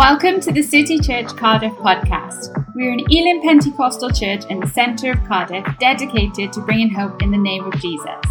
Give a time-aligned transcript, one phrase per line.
[0.00, 2.54] Welcome to the City Church Cardiff podcast.
[2.74, 7.30] We're an Elim Pentecostal church in the centre of Cardiff dedicated to bringing hope in
[7.30, 8.24] the name of Jesus.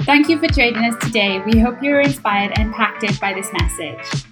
[0.00, 1.40] Thank you for joining us today.
[1.46, 4.24] We hope you're inspired and impacted by this message.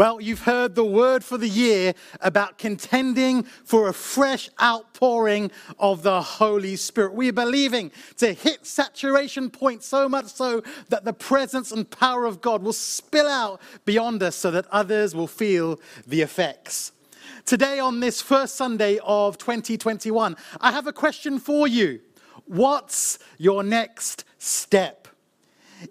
[0.00, 1.92] Well, you've heard the word for the year
[2.22, 7.12] about contending for a fresh outpouring of the Holy Spirit.
[7.12, 12.40] We're believing to hit saturation point so much so that the presence and power of
[12.40, 16.92] God will spill out beyond us so that others will feel the effects.
[17.44, 22.00] Today, on this first Sunday of 2021, I have a question for you.
[22.46, 25.08] What's your next step?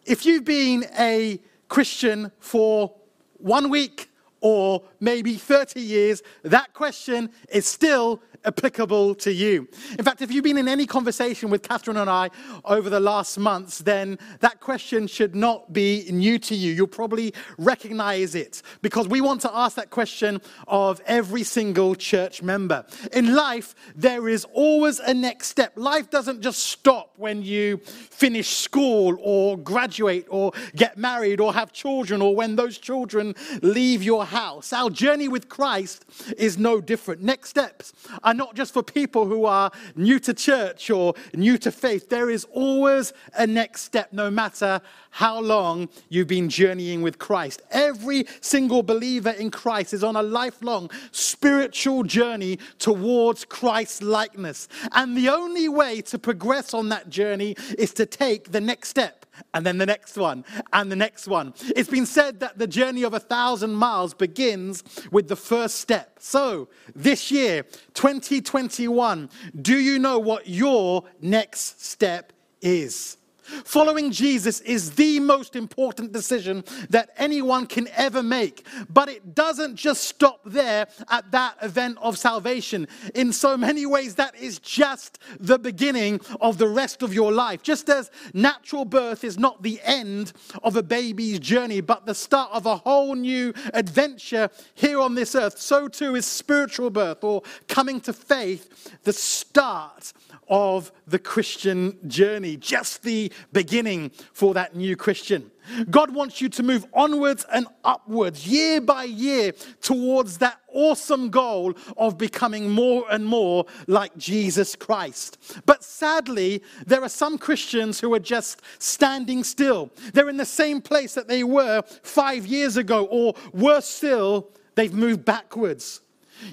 [0.03, 2.95] If you've been a Christian for
[3.39, 4.09] one week
[4.41, 9.67] or maybe 30 years, that question is still applicable to you.
[9.97, 12.29] In fact, if you've been in any conversation with Catherine and I
[12.65, 16.73] over the last months, then that question should not be new to you.
[16.73, 22.41] You'll probably recognize it because we want to ask that question of every single church
[22.41, 22.85] member.
[23.13, 25.73] In life, there is always a next step.
[25.75, 31.71] Life doesn't just stop when you finish school or graduate or get married or have
[31.71, 34.73] children or when those children leave your house.
[34.73, 36.05] Our journey with Christ
[36.37, 37.21] is no different.
[37.21, 37.93] Next steps
[38.23, 42.09] are not just for people who are new to church or new to faith.
[42.09, 44.81] There is always a next step, no matter
[45.11, 47.61] how long you've been journeying with Christ.
[47.71, 54.69] Every single believer in Christ is on a lifelong spiritual journey towards Christ's likeness.
[54.93, 59.18] And the only way to progress on that journey is to take the next step
[59.53, 61.53] and then the next one, and the next one.
[61.75, 66.17] It's been said that the journey of a thousand miles begins with the first step.
[66.19, 69.29] So, this year, 2021,
[69.61, 73.18] do you know what your next step is?
[73.65, 78.65] Following Jesus is the most important decision that anyone can ever make.
[78.89, 82.87] But it doesn't just stop there at that event of salvation.
[83.15, 87.63] In so many ways, that is just the beginning of the rest of your life.
[87.63, 92.51] Just as natural birth is not the end of a baby's journey, but the start
[92.51, 97.41] of a whole new adventure here on this earth, so too is spiritual birth or
[97.67, 100.13] coming to faith the start
[100.49, 105.51] of the Christian journey, just the beginning for that new Christian.
[105.89, 109.51] God wants you to move onwards and upwards, year by year,
[109.81, 115.37] towards that awesome goal of becoming more and more like Jesus Christ.
[115.65, 119.91] But sadly, there are some Christians who are just standing still.
[120.13, 124.93] They're in the same place that they were five years ago, or worse still, they've
[124.93, 126.01] moved backwards.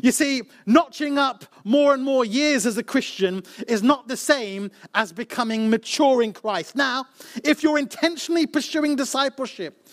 [0.03, 4.71] You see, notching up more and more years as a Christian is not the same
[4.95, 6.77] as becoming mature in Christ.
[6.77, 7.07] Now,
[7.45, 9.89] if you're intentionally pursuing discipleship,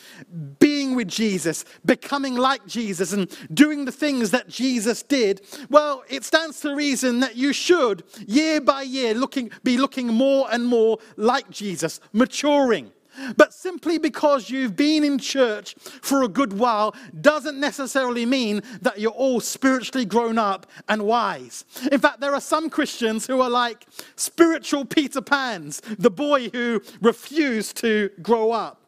[0.60, 6.24] being with Jesus, becoming like Jesus, and doing the things that Jesus did, well, it
[6.24, 10.98] stands to reason that you should, year by year, looking, be looking more and more
[11.18, 12.92] like Jesus, maturing.
[13.38, 19.00] But simply because you've been in church for a good while doesn't necessarily mean that
[19.00, 21.66] you're all spiritually grown up and wise.
[21.92, 23.86] In fact, there are some Christians who are like
[24.16, 28.80] spiritual Peter Pans, the boy who refused to grow up.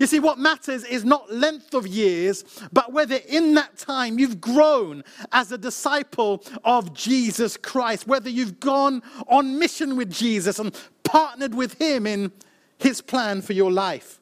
[0.00, 4.40] You see, what matters is not length of years, but whether in that time you've
[4.40, 10.76] grown as a disciple of Jesus Christ, whether you've gone on mission with Jesus and
[11.04, 12.32] partnered with him in
[12.78, 14.20] his plan for your life.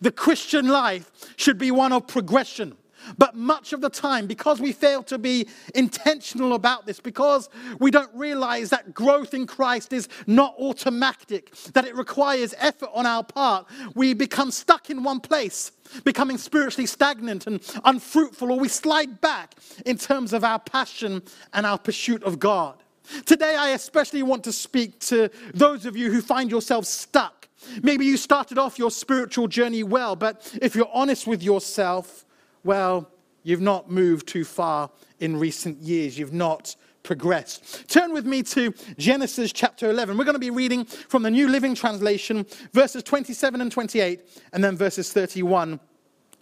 [0.00, 2.76] The Christian life should be one of progression.
[3.18, 7.90] But much of the time, because we fail to be intentional about this, because we
[7.90, 13.22] don't realize that growth in Christ is not automatic, that it requires effort on our
[13.22, 15.72] part, we become stuck in one place,
[16.04, 21.22] becoming spiritually stagnant and unfruitful, or we slide back in terms of our passion
[21.52, 22.82] and our pursuit of God.
[23.24, 27.35] Today, I especially want to speak to those of you who find yourselves stuck
[27.82, 32.24] Maybe you started off your spiritual journey well, but if you're honest with yourself,
[32.64, 33.10] well,
[33.42, 34.90] you've not moved too far
[35.20, 36.18] in recent years.
[36.18, 37.88] You've not progressed.
[37.88, 40.18] Turn with me to Genesis chapter 11.
[40.18, 44.20] We're going to be reading from the New Living Translation, verses 27 and 28,
[44.52, 45.78] and then verses 31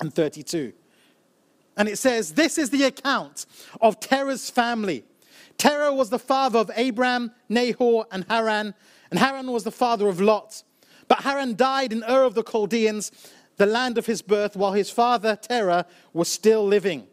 [0.01, 0.73] and 32.
[1.77, 3.47] And it says, This is the account
[3.81, 5.05] of Terah's family.
[5.59, 8.75] Terah was the father of Abram, Nahor, and Haran,
[9.11, 10.63] and Haran was the father of Lot.
[11.15, 13.13] But Haran died in Ur of the Chaldeans,
[13.57, 17.07] the land of his birth, while his father Terah was still living.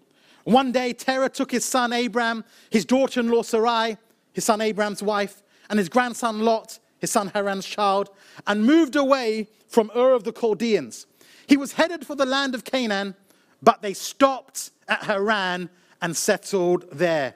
[0.44, 3.98] One day, Terah took his son Abram, his daughter in law Sarai,
[4.34, 8.10] his son Abram's wife, and his grandson Lot, his son Haran's child,
[8.48, 11.06] and moved away from Ur of the Chaldeans.
[11.46, 13.14] He was headed for the land of Canaan,
[13.62, 15.70] but they stopped at Haran
[16.02, 17.36] and settled there.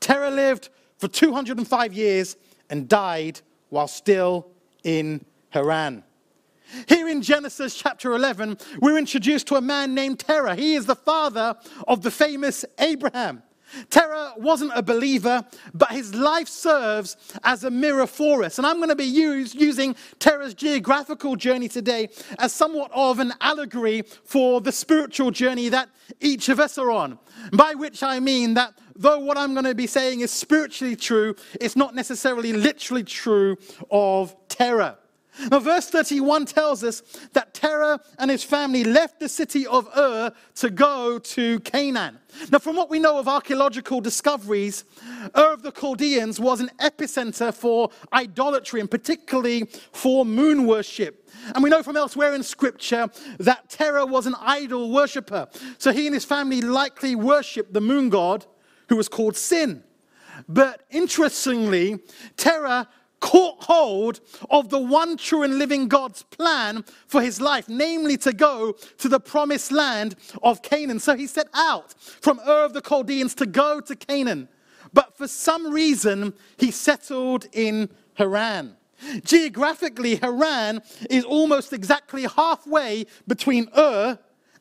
[0.00, 2.36] Terah lived for 205 years
[2.68, 4.48] and died while still
[4.82, 6.04] in Haran.
[6.86, 10.54] Here in Genesis chapter 11, we're introduced to a man named Terah.
[10.54, 11.56] He is the father
[11.88, 13.42] of the famous Abraham.
[13.88, 15.44] Terah wasn't a believer,
[15.74, 18.58] but his life serves as a mirror for us.
[18.58, 22.08] And I'm going to be use, using Terah's geographical journey today
[22.38, 25.88] as somewhat of an allegory for the spiritual journey that
[26.20, 27.18] each of us are on.
[27.52, 31.34] By which I mean that though what I'm going to be saying is spiritually true,
[31.60, 33.56] it's not necessarily literally true
[33.90, 34.98] of Terah.
[35.50, 40.32] Now, verse 31 tells us that Terah and his family left the city of Ur
[40.56, 42.18] to go to Canaan.
[42.50, 44.84] Now, from what we know of archaeological discoveries,
[45.36, 51.28] Ur of the Chaldeans was an epicenter for idolatry and particularly for moon worship.
[51.54, 55.48] And we know from elsewhere in scripture that Terah was an idol worshiper.
[55.78, 58.46] So he and his family likely worshipped the moon god
[58.88, 59.84] who was called Sin.
[60.48, 62.00] But interestingly,
[62.36, 62.88] Terah
[63.20, 64.20] caught hold
[64.50, 69.08] of the one true and living God's plan for his life, namely to go to
[69.08, 70.98] the promised land of Canaan.
[70.98, 74.48] So he set out from Ur of the Chaldeans to go to Canaan.
[74.92, 78.76] But for some reason, he settled in Haran.
[79.24, 84.18] Geographically, Haran is almost exactly halfway between Ur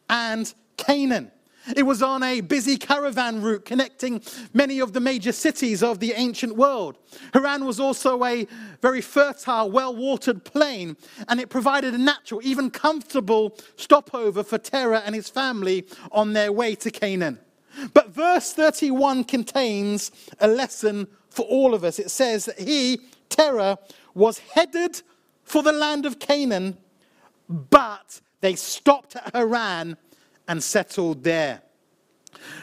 [0.10, 1.32] and Canaan.
[1.76, 4.22] It was on a busy caravan route connecting
[4.54, 6.98] many of the major cities of the ancient world.
[7.34, 8.48] Haran was also a
[8.82, 15.04] very fertile, well watered plain, and it provided a natural, even comfortable stopover for Terah
[15.06, 17.40] and his family on their way to Canaan.
[17.94, 22.00] But verse 31 contains a lesson for all of us.
[22.00, 23.78] It says that he, Terah,
[24.14, 25.02] was headed
[25.44, 26.78] for the land of Canaan,
[27.48, 29.98] but they stopped at Haran
[30.50, 31.62] and settled there.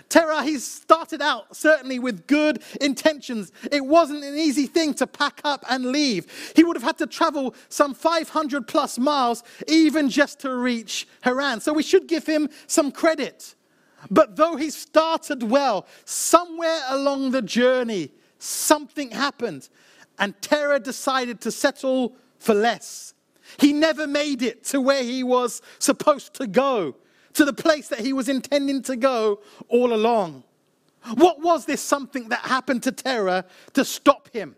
[0.09, 3.53] Terah, he started out certainly with good intentions.
[3.71, 6.53] It wasn't an easy thing to pack up and leave.
[6.55, 11.61] He would have had to travel some 500 plus miles even just to reach Haran.
[11.61, 13.55] So we should give him some credit.
[14.11, 19.69] But though he started well, somewhere along the journey, something happened,
[20.19, 23.15] and Terah decided to settle for less.
[23.59, 26.97] He never made it to where he was supposed to go
[27.37, 30.43] to the place that he was intending to go all along.
[31.15, 33.45] What was this something that happened to Terah
[33.75, 34.57] to stop him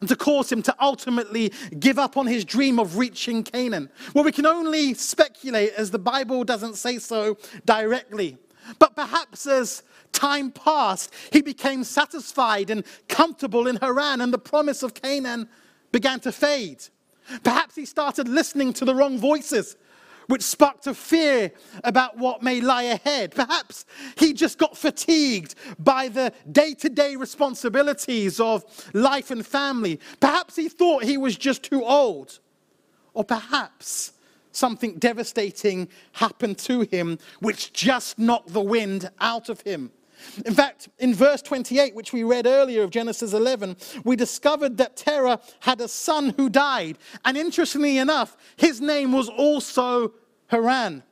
[0.00, 3.90] and to cause him to ultimately give up on his dream of reaching Canaan?
[4.14, 8.36] Well, we can only speculate as the Bible doesn't say so directly.
[8.78, 9.82] But perhaps as
[10.12, 15.48] time passed, he became satisfied and comfortable in Haran, and the promise of Canaan
[15.90, 16.84] began to fade.
[17.42, 19.76] Perhaps he started listening to the wrong voices
[20.28, 21.50] which sparked a fear
[21.82, 23.34] about what may lie ahead.
[23.34, 23.84] Perhaps
[24.16, 28.64] he just got fatigued by the day to day responsibilities of
[28.94, 29.98] life and family.
[30.20, 32.38] Perhaps he thought he was just too old.
[33.14, 34.12] Or perhaps
[34.52, 39.90] something devastating happened to him, which just knocked the wind out of him.
[40.44, 44.96] In fact, in verse 28, which we read earlier of Genesis 11, we discovered that
[44.96, 46.98] Terah had a son who died.
[47.24, 50.12] And interestingly enough, his name was also
[50.48, 51.02] Haran.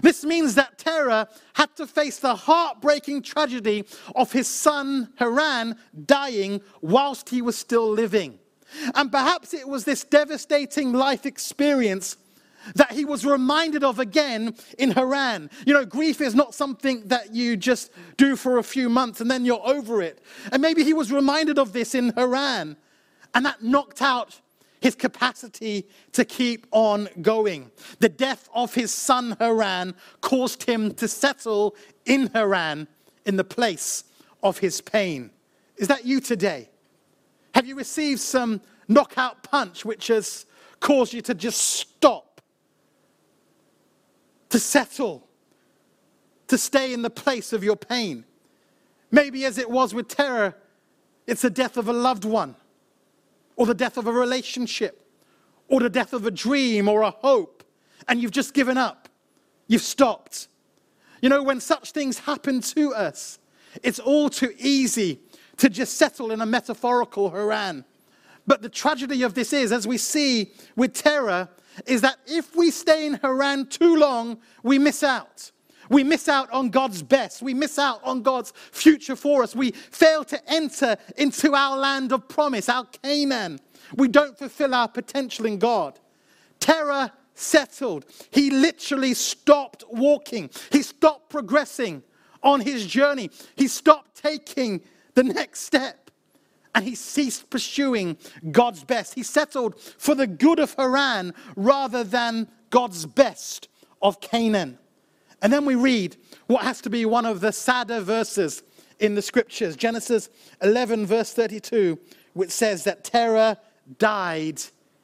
[0.00, 5.76] This means that Terah had to face the heartbreaking tragedy of his son Haran
[6.06, 8.38] dying whilst he was still living.
[8.94, 12.16] And perhaps it was this devastating life experience
[12.74, 15.50] that he was reminded of again in Haran.
[15.66, 19.30] You know, grief is not something that you just do for a few months and
[19.30, 20.22] then you're over it.
[20.50, 22.76] And maybe he was reminded of this in Haran,
[23.34, 24.40] and that knocked out
[24.80, 27.70] his capacity to keep on going.
[28.00, 32.88] The death of his son Haran caused him to settle in Haran
[33.24, 34.04] in the place
[34.42, 35.30] of his pain.
[35.76, 36.68] Is that you today?
[37.54, 40.46] Have you received some knockout punch which has
[40.80, 42.31] caused you to just stop?
[44.52, 45.26] To settle,
[46.48, 48.24] to stay in the place of your pain.
[49.10, 50.54] Maybe as it was with Terah,
[51.26, 52.54] it's the death of a loved one,
[53.56, 55.06] or the death of a relationship,
[55.68, 57.64] or the death of a dream or a hope,
[58.08, 59.08] and you've just given up.
[59.68, 60.48] You've stopped.
[61.22, 63.38] You know, when such things happen to us,
[63.82, 65.20] it's all too easy
[65.56, 67.86] to just settle in a metaphorical Haran.
[68.46, 71.48] But the tragedy of this is, as we see with Terah,
[71.86, 75.50] is that if we stay in Haran too long, we miss out.
[75.88, 77.42] We miss out on God's best.
[77.42, 79.54] We miss out on God's future for us.
[79.54, 83.58] We fail to enter into our land of promise, our Canaan.
[83.96, 85.98] We don't fulfill our potential in God.
[86.60, 88.06] Terah settled.
[88.30, 92.02] He literally stopped walking, he stopped progressing
[92.42, 94.82] on his journey, he stopped taking
[95.14, 96.01] the next step.
[96.74, 98.16] And he ceased pursuing
[98.50, 99.14] God's best.
[99.14, 103.68] He settled for the good of Haran rather than God's best
[104.00, 104.78] of Canaan.
[105.42, 108.62] And then we read what has to be one of the sadder verses
[109.00, 110.30] in the scriptures Genesis
[110.62, 111.98] 11, verse 32,
[112.32, 113.58] which says that Terah
[113.98, 114.62] died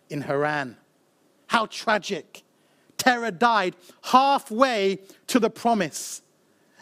[0.08, 0.76] in Haran.
[1.48, 2.44] How tragic.
[2.96, 6.22] Terah died halfway to the promise.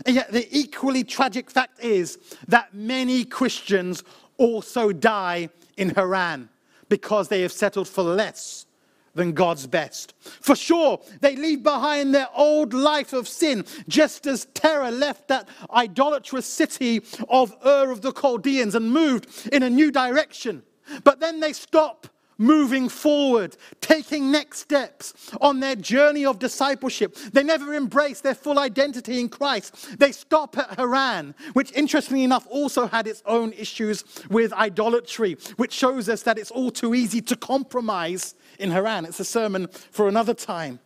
[0.05, 4.05] And yet, the equally tragic fact is that many Christians
[4.39, 6.49] also die in Haran
[6.89, 8.67] because they have settled for less
[9.15, 10.15] than God's best.
[10.21, 15.49] For sure, they leave behind their old life of sin, just as Terah left that
[15.75, 20.63] idolatrous city of Ur of the Chaldeans and moved in a new direction.
[21.03, 22.07] But then they stop
[22.39, 27.15] moving forward, taking next steps on their journey of discipleship.
[27.33, 29.99] They never embrace their full identity in Christ.
[29.99, 35.73] They stop at Haran, which interestingly enough also had its own issues with idolatry, which
[35.73, 39.05] shows us that it's all too easy to compromise in Haran.
[39.05, 40.81] It's a sermon for another time.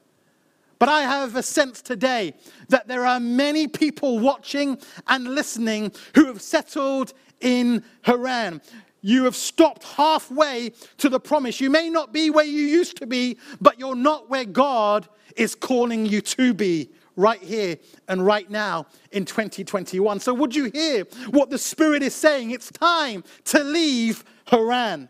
[0.78, 2.32] But I have a sense today
[2.68, 8.62] that there are many people watching and listening who have settled in Haran.
[9.02, 11.60] You have stopped halfway to the promise.
[11.60, 15.54] You may not be where you used to be, but you're not where God is
[15.54, 17.78] calling you to be right here
[18.08, 20.20] and right now in 2021.
[20.20, 22.50] So, would you hear what the Spirit is saying?
[22.50, 25.08] It's time to leave Haran.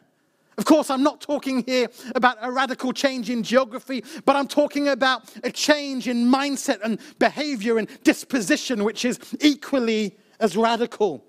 [0.59, 4.89] Of course, I'm not talking here about a radical change in geography, but I'm talking
[4.89, 11.25] about a change in mindset and behavior and disposition, which is equally as radical.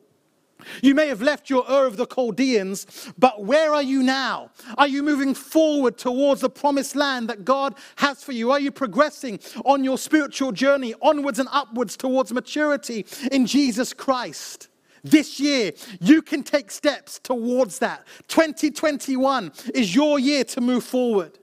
[0.82, 4.52] You may have left your Ur of the Chaldeans, but where are you now?
[4.78, 8.52] Are you moving forward towards the promised land that God has for you?
[8.52, 14.70] Are you progressing on your spiritual journey onwards and upwards towards maturity in Jesus Christ?
[15.04, 18.06] This year, you can take steps towards that.
[18.28, 21.40] 2021 is your year to move forward.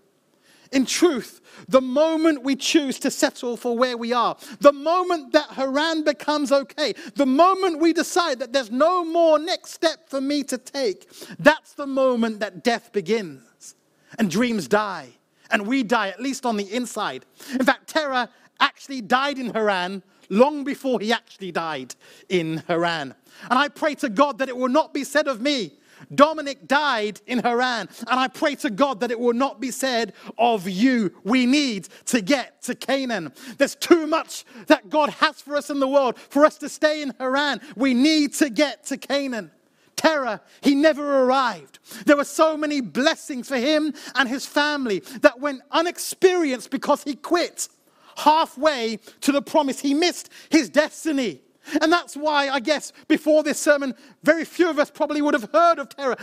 [0.73, 5.51] In truth, the moment we choose to settle for where we are, the moment that
[5.51, 10.43] Haran becomes okay, the moment we decide that there's no more next step for me
[10.45, 11.09] to take,
[11.39, 13.75] that's the moment that death begins
[14.19, 15.09] and dreams die.
[15.51, 17.25] And we die, at least on the inside.
[17.59, 18.29] In fact, Terah
[18.61, 21.95] actually died in Haran long before he actually died
[22.29, 23.15] in Haran.
[23.51, 25.73] And I pray to God that it will not be said of me
[26.15, 27.89] Dominic died in Haran.
[28.09, 31.13] And I pray to God that it will not be said of you.
[31.25, 33.33] We need to get to Canaan.
[33.57, 37.03] There's too much that God has for us in the world for us to stay
[37.03, 37.61] in Haran.
[37.77, 39.51] We need to get to Canaan.
[39.97, 41.81] Terah, he never arrived.
[42.07, 47.17] There were so many blessings for him and his family that went unexperienced because he
[47.17, 47.69] quit
[48.17, 49.81] halfway to the promise.
[49.81, 51.41] He missed his destiny.
[51.81, 55.49] And that's why, I guess, before this sermon, very few of us probably would have
[55.53, 56.17] heard of Terah.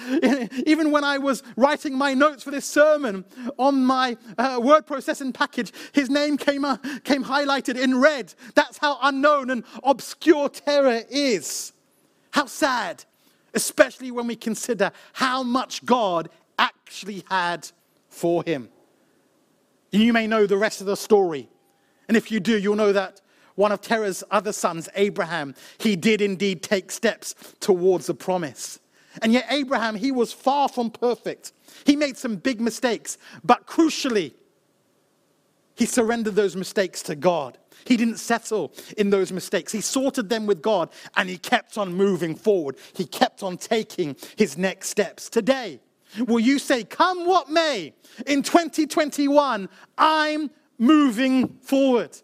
[0.65, 3.25] Even when I was writing my notes for this sermon
[3.57, 8.33] on my uh, word processing package, his name came, uh, came highlighted in red.
[8.55, 11.73] That's how unknown and obscure Terah is.
[12.31, 13.05] How sad,
[13.53, 17.69] especially when we consider how much God actually had
[18.09, 18.69] for him.
[19.91, 21.49] You may know the rest of the story.
[22.07, 23.21] And if you do, you'll know that
[23.55, 28.79] one of Terah's other sons, Abraham, he did indeed take steps towards the promise.
[29.21, 31.53] And yet, Abraham, he was far from perfect.
[31.85, 34.33] He made some big mistakes, but crucially,
[35.75, 37.57] he surrendered those mistakes to God.
[37.85, 39.71] He didn't settle in those mistakes.
[39.71, 42.77] He sorted them with God and he kept on moving forward.
[42.93, 45.29] He kept on taking his next steps.
[45.29, 45.81] Today,
[46.25, 47.93] will you say, Come what may,
[48.25, 52.17] in 2021, I'm moving forward?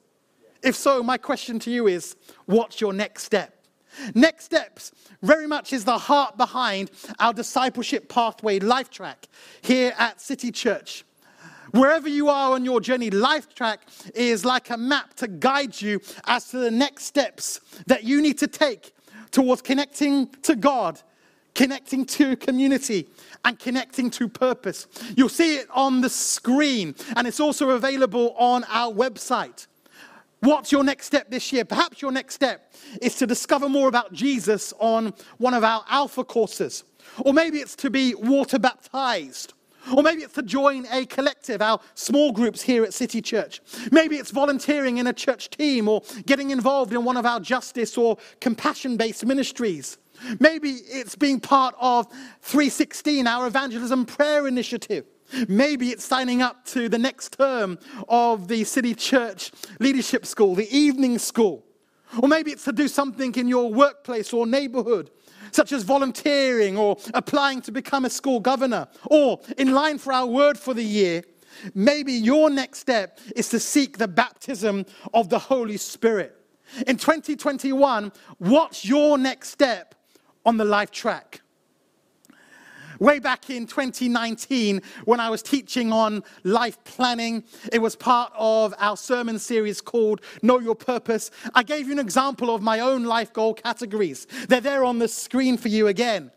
[0.63, 2.15] If so, my question to you is
[2.45, 3.65] what's your next step?
[4.15, 4.91] Next steps
[5.21, 9.27] very much is the heart behind our discipleship pathway life track
[9.61, 11.03] here at City Church.
[11.71, 16.01] Wherever you are on your journey, Life Track is like a map to guide you
[16.25, 18.93] as to the next steps that you need to take
[19.31, 21.01] towards connecting to God,
[21.55, 23.07] connecting to community,
[23.45, 24.87] and connecting to purpose.
[25.15, 29.67] You'll see it on the screen, and it's also available on our website.
[30.41, 31.63] What's your next step this year?
[31.65, 36.23] Perhaps your next step is to discover more about Jesus on one of our Alpha
[36.23, 36.83] courses.
[37.19, 39.53] Or maybe it's to be water baptized.
[39.95, 43.61] Or maybe it's to join a collective, our small groups here at City Church.
[43.91, 47.95] Maybe it's volunteering in a church team or getting involved in one of our justice
[47.95, 49.99] or compassion based ministries.
[50.39, 52.07] Maybe it's being part of
[52.41, 55.05] 316, our evangelism prayer initiative.
[55.47, 60.69] Maybe it's signing up to the next term of the City Church Leadership School, the
[60.75, 61.65] evening school.
[62.21, 65.09] Or maybe it's to do something in your workplace or neighborhood,
[65.51, 68.87] such as volunteering or applying to become a school governor.
[69.09, 71.23] Or, in line for our word for the year,
[71.73, 76.35] maybe your next step is to seek the baptism of the Holy Spirit.
[76.87, 79.95] In 2021, what's your next step
[80.45, 81.40] on the life track?
[83.01, 87.43] Way back in 2019, when I was teaching on life planning,
[87.73, 91.31] it was part of our sermon series called Know Your Purpose.
[91.55, 94.27] I gave you an example of my own life goal categories.
[94.47, 96.29] They're there on the screen for you again.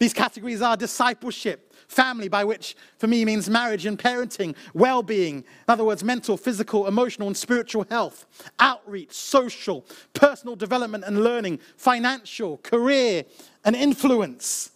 [0.00, 5.36] These categories are discipleship, family, by which for me means marriage and parenting, well being,
[5.36, 8.26] in other words, mental, physical, emotional, and spiritual health,
[8.58, 13.22] outreach, social, personal development and learning, financial, career,
[13.64, 14.71] and influence.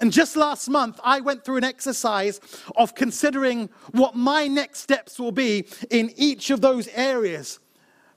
[0.00, 2.40] And just last month, I went through an exercise
[2.76, 7.58] of considering what my next steps will be in each of those areas,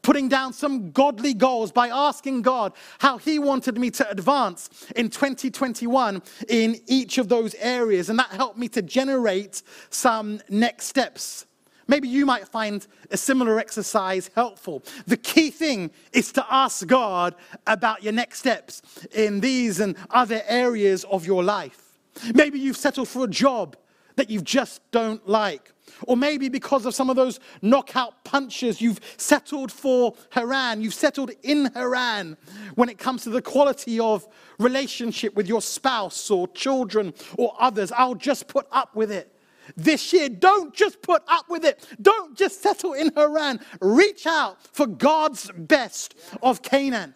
[0.01, 5.09] putting down some godly goals by asking God how He wanted me to advance in
[5.09, 8.09] 2021 in each of those areas.
[8.09, 11.45] And that helped me to generate some next steps.
[11.91, 14.81] Maybe you might find a similar exercise helpful.
[15.07, 17.35] The key thing is to ask God
[17.67, 18.81] about your next steps
[19.13, 21.97] in these and other areas of your life.
[22.33, 23.75] Maybe you've settled for a job
[24.15, 25.73] that you just don't like.
[26.07, 30.81] Or maybe because of some of those knockout punches, you've settled for Haran.
[30.81, 32.37] You've settled in Haran
[32.75, 34.25] when it comes to the quality of
[34.59, 37.91] relationship with your spouse or children or others.
[37.91, 39.30] I'll just put up with it
[39.75, 40.29] this year.
[40.29, 41.85] Don't just put up with it.
[42.01, 43.59] Don't just settle in Haran.
[43.79, 47.15] Reach out for God's best of Canaan.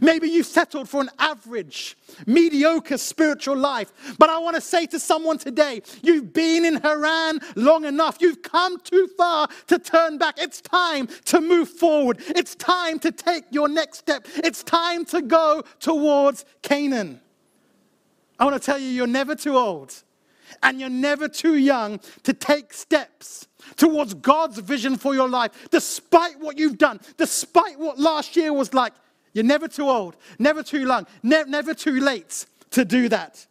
[0.00, 3.92] Maybe you've settled for an average, mediocre spiritual life.
[4.18, 8.16] But I want to say to someone today you've been in Haran long enough.
[8.20, 10.36] You've come too far to turn back.
[10.38, 12.18] It's time to move forward.
[12.28, 14.26] It's time to take your next step.
[14.36, 17.20] It's time to go towards Canaan.
[18.38, 19.94] I want to tell you, you're never too old
[20.62, 26.38] and you're never too young to take steps towards God's vision for your life, despite
[26.38, 28.92] what you've done, despite what last year was like.
[29.32, 33.46] You're never too old, never too young, ne- never too late to do that.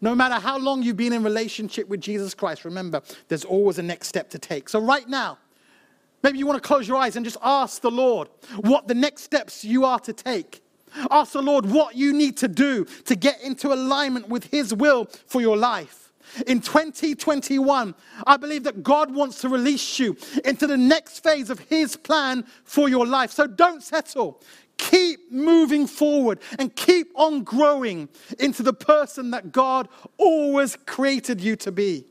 [0.00, 3.82] No matter how long you've been in relationship with Jesus Christ, remember, there's always a
[3.82, 4.68] next step to take.
[4.68, 5.38] So, right now,
[6.22, 8.28] maybe you want to close your eyes and just ask the Lord
[8.60, 10.63] what the next steps you are to take.
[11.10, 15.06] Ask the Lord what you need to do to get into alignment with His will
[15.26, 16.12] for your life.
[16.46, 17.94] In 2021,
[18.26, 22.44] I believe that God wants to release you into the next phase of His plan
[22.64, 23.30] for your life.
[23.30, 24.40] So don't settle.
[24.76, 28.08] Keep moving forward and keep on growing
[28.40, 32.06] into the person that God always created you to be.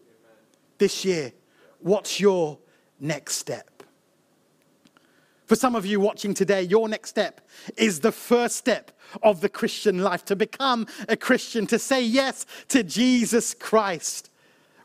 [0.78, 1.34] This year,
[1.80, 2.60] what's your
[3.00, 3.73] next step?
[5.54, 7.40] For some of you watching today, your next step
[7.78, 8.90] is the first step
[9.22, 14.32] of the Christian life to become a Christian, to say yes to Jesus Christ.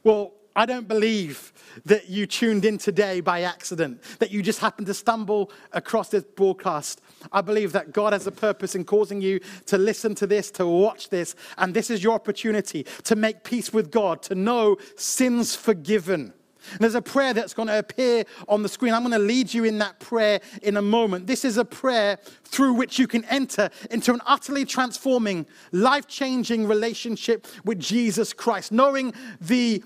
[0.04, 1.54] Well, I don't believe
[1.86, 6.24] that you tuned in today by accident, that you just happened to stumble across this
[6.24, 7.00] broadcast.
[7.32, 10.66] I believe that God has a purpose in causing you to listen to this, to
[10.66, 15.56] watch this, and this is your opportunity to make peace with God, to know sins
[15.56, 16.34] forgiven
[16.72, 18.94] and there's a prayer that's going to appear on the screen.
[18.94, 21.26] I'm going to lead you in that prayer in a moment.
[21.26, 26.66] This is a prayer through which you can enter into an utterly transforming, life changing
[26.66, 29.82] relationship with Jesus Christ, knowing the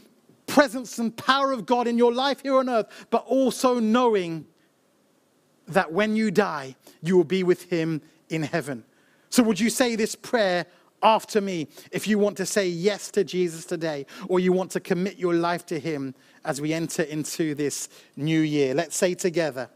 [0.47, 4.47] presence and power of God in your life here on earth, but also knowing
[5.69, 8.85] that when you die, you will be with Him in heaven.
[9.31, 10.67] So, would you say this prayer
[11.03, 14.81] after me if you want to say yes to Jesus today or you want to
[14.81, 18.75] commit your life to Him as we enter into this new year.
[18.75, 19.69] Let's say together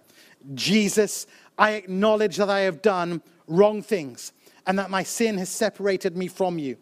[0.55, 1.27] Jesus,
[1.59, 4.33] I acknowledge that I have done wrong things
[4.67, 6.77] and that my sin has separated me from you.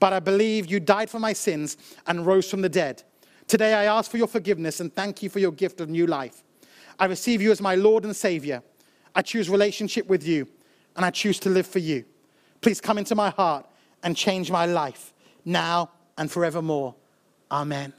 [0.00, 1.76] But I believe you died for my sins
[2.06, 3.02] and rose from the dead.
[3.46, 6.42] Today I ask for your forgiveness and thank you for your gift of new life.
[6.98, 8.62] I receive you as my Lord and Savior.
[9.14, 10.48] I choose relationship with you
[10.96, 12.04] and I choose to live for you.
[12.60, 13.66] Please come into my heart
[14.04, 15.12] and change my life
[15.44, 16.94] now and forevermore.
[17.50, 17.92] Amen.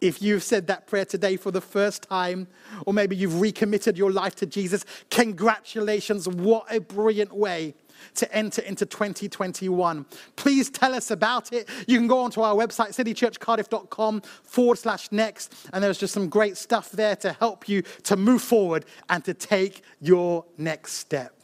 [0.00, 2.46] If you've said that prayer today for the first time,
[2.86, 6.26] or maybe you've recommitted your life to Jesus, congratulations.
[6.26, 7.74] What a brilliant way
[8.14, 10.06] to enter into 2021.
[10.36, 11.68] Please tell us about it.
[11.86, 16.56] You can go onto our website, citychurchcardiff.com forward slash next, and there's just some great
[16.56, 21.39] stuff there to help you to move forward and to take your next step.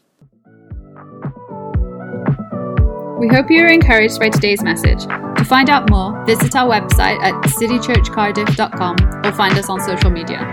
[3.19, 5.03] We hope you are encouraged by today's message.
[5.05, 10.51] To find out more, visit our website at citychurchcardiff.com or find us on social media.